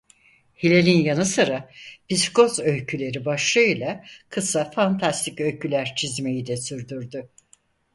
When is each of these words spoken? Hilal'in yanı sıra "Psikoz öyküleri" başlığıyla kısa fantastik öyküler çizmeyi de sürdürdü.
Hilal'in 0.63 0.99
yanı 1.03 1.25
sıra 1.25 1.69
"Psikoz 2.09 2.59
öyküleri" 2.59 3.25
başlığıyla 3.25 4.03
kısa 4.29 4.71
fantastik 4.71 5.41
öyküler 5.41 5.93
çizmeyi 5.95 6.47
de 6.47 6.57
sürdürdü. 6.57 7.29